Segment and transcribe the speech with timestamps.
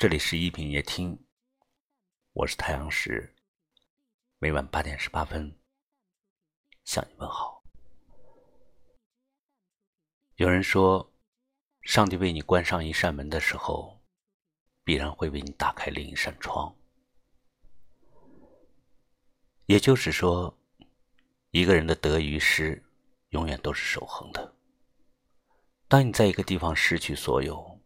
[0.00, 1.26] 这里是一品夜听，
[2.32, 3.34] 我是太阳石，
[4.38, 5.54] 每晚八点十八分
[6.86, 7.62] 向你问好。
[10.36, 11.12] 有人说，
[11.82, 14.00] 上帝为你关上一扇门的时候，
[14.84, 16.74] 必然会为你打开另一扇窗。
[19.66, 20.58] 也就是说，
[21.50, 22.82] 一个人的得与失，
[23.28, 24.56] 永远都是守恒的。
[25.88, 27.78] 当你在一个地方失去所有，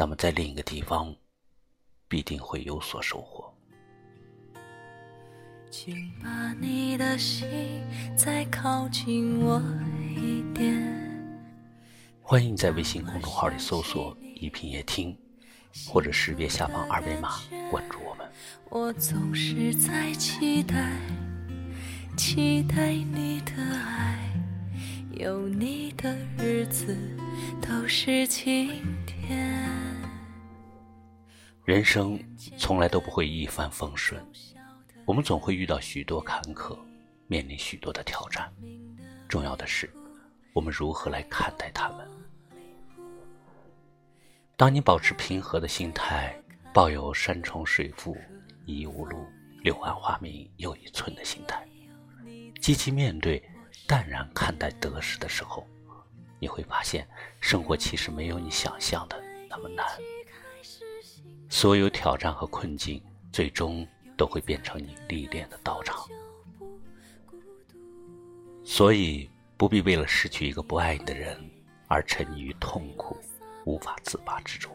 [0.00, 1.14] 那么在另一个地方，
[2.08, 3.52] 必定会有所收获。
[5.70, 7.46] 请把你的心
[8.16, 9.60] 再靠近我
[10.16, 10.74] 一点。
[12.22, 15.14] 欢迎在微信公众号里搜索“一品夜听”，
[15.86, 17.32] 或者识别下方二维码
[17.70, 18.26] 关注我们。
[18.70, 20.98] 我总是在期待，
[22.16, 24.32] 期待你的爱，
[25.10, 26.96] 有你的日子
[27.60, 29.69] 都是晴天。
[31.64, 32.18] 人生
[32.56, 34.20] 从来都不会一帆风顺，
[35.04, 36.76] 我们总会遇到许多坎坷，
[37.26, 38.50] 面临许多的挑战。
[39.28, 39.88] 重要的是，
[40.52, 42.08] 我们如何来看待他们。
[44.56, 46.34] 当你保持平和的心态，
[46.72, 48.16] 抱有山重水复。
[48.66, 49.26] 疑无路，
[49.62, 51.66] 柳暗花明又一村的心态，
[52.60, 53.42] 积极面对、
[53.86, 55.66] 淡然看待得失的时候，
[56.38, 57.06] 你会发现，
[57.40, 59.86] 生活其实没有你想象的那么难。
[61.52, 66.08] 所有挑战和困境，最终都会变成你历练的道场。
[68.64, 71.36] 所以，不必为了失去一个不爱你的人
[71.88, 73.18] 而沉溺于痛苦，
[73.64, 74.72] 无法自拔之中。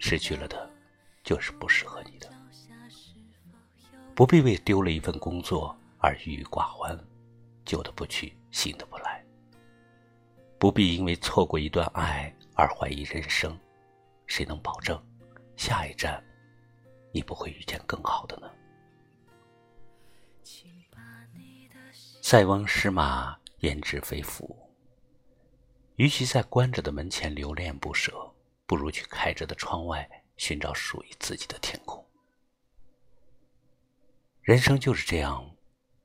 [0.00, 0.68] 失去了的，
[1.22, 2.28] 就是不适合你的。
[4.12, 6.98] 不必为丢了一份工作而郁郁寡欢，
[7.64, 9.24] 旧的不去，新的不来。
[10.58, 13.56] 不必因为错过一段爱而怀疑人生，
[14.26, 15.00] 谁能保证
[15.56, 16.22] 下一站
[17.12, 18.50] 你不会遇见更好的呢？
[22.20, 24.56] 塞翁失马，焉知非福。
[25.96, 28.34] 与其在关着的门前留恋不舍，
[28.66, 32.04] 不如去开着的窗外寻找属于自己的天空。
[34.42, 35.48] 人生就是这样，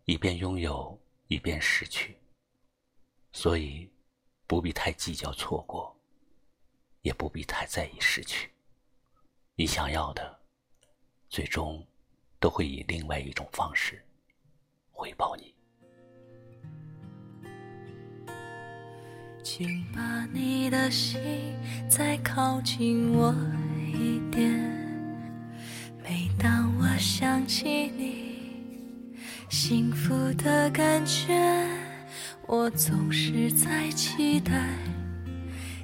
[0.06, 2.18] 一边拥有，一边失去。
[3.32, 3.92] 所以，
[4.46, 5.98] 不必太计较错过，
[7.02, 8.52] 也不必太在意失去。
[9.60, 10.40] 你想要的，
[11.28, 11.86] 最终
[12.40, 14.02] 都会以另外一种方式
[14.90, 15.54] 回报你。
[19.44, 21.20] 请把你的心
[21.90, 23.36] 再靠近我
[23.86, 24.50] 一点，
[26.02, 28.40] 每当我想起你。
[29.50, 31.36] 幸福的感觉，
[32.48, 34.74] 我总是在期待，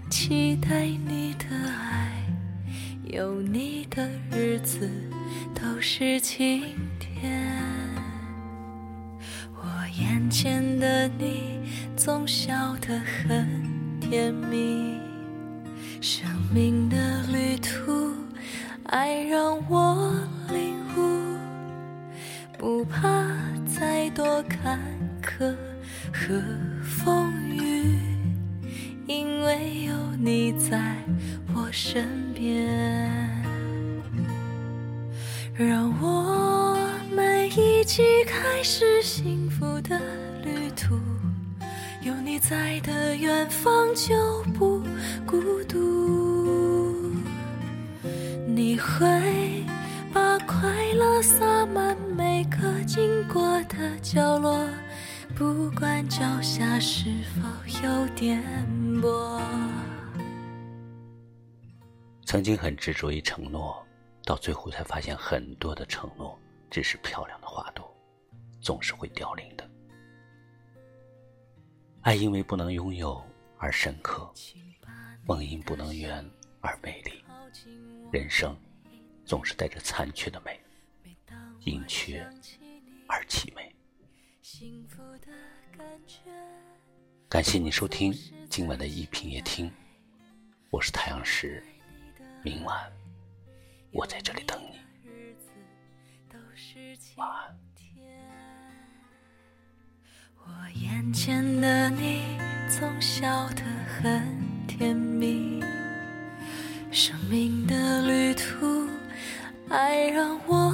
[0.09, 1.94] 期待你的爱，
[3.15, 4.91] 有你的日子
[5.53, 6.61] 都是晴
[6.99, 7.49] 天。
[9.53, 9.63] 我
[9.97, 11.61] 眼前的你
[11.95, 13.47] 总笑得很
[14.01, 14.99] 甜蜜，
[16.01, 18.13] 生命的旅途，
[18.87, 20.11] 爱让我
[20.49, 21.37] 领悟，
[22.57, 23.01] 不怕。
[23.65, 24.79] 再多坎
[25.21, 25.53] 坷
[26.13, 26.41] 和
[26.81, 27.97] 风雨，
[29.05, 30.95] 因为有你在
[31.65, 32.63] 我身边，
[35.55, 36.77] 让我
[37.11, 39.99] 们一起开始幸福的
[40.43, 40.95] 旅途。
[42.03, 44.13] 有你在的远方就
[44.53, 44.79] 不
[45.25, 47.11] 孤独，
[48.45, 49.65] 你会
[50.13, 53.43] 把快乐洒满每个经过。
[53.63, 54.69] 的角落，
[55.33, 57.41] 不管脚下是否
[57.83, 58.39] 有颠
[59.01, 59.64] 簸。
[62.35, 63.81] 曾经很执着于承诺，
[64.25, 66.37] 到最后才发现，很多的承诺
[66.69, 67.89] 只是漂亮的花朵，
[68.59, 69.65] 总是会凋零的。
[72.01, 73.23] 爱因为不能拥有
[73.57, 74.29] 而深刻，
[75.25, 76.29] 梦因不能圆
[76.59, 77.23] 而美丽。
[78.11, 78.53] 人生
[79.23, 80.59] 总是带着残缺的美，
[81.61, 82.19] 因缺。
[83.07, 83.73] 而凄美。
[87.29, 88.13] 感谢你收听
[88.49, 89.71] 今晚的一品夜听，
[90.69, 91.63] 我是太阳石，
[92.45, 92.77] 明晚
[93.91, 94.77] 我在这里等你，
[97.15, 97.57] 晚安。
[100.37, 102.37] 我眼前的你
[102.69, 104.21] 总笑得很
[104.67, 105.59] 甜蜜，
[106.91, 108.87] 生命的旅途，
[109.67, 110.64] 爱让我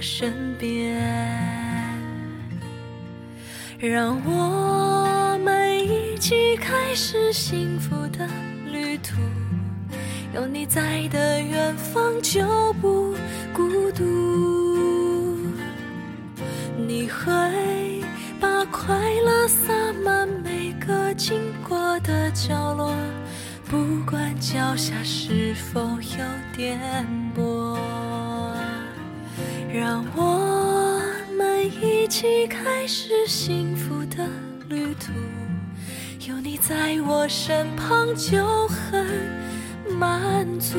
[0.00, 0.96] 身边，
[3.78, 8.26] 让我们一起开始幸福的
[8.72, 9.16] 旅途。
[10.32, 12.40] 有你在的远方就
[12.80, 13.14] 不
[13.52, 15.36] 孤独，
[16.76, 18.02] 你会
[18.40, 21.38] 把快乐洒满每个经
[21.68, 22.94] 过的角落。
[23.68, 26.24] 不管脚下是否有
[26.56, 26.78] 颠
[27.36, 27.59] 簸，
[29.72, 31.00] 让我
[31.38, 34.26] 们一起开始幸福的
[34.68, 35.12] 旅途。
[36.28, 39.06] 有你在我身旁就很
[39.96, 40.76] 满足，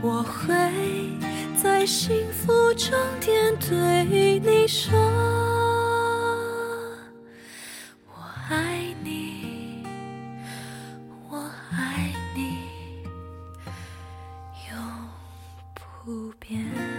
[0.00, 0.54] 我会
[1.62, 5.25] 在幸福终点对你说。
[16.06, 16.95] 不变。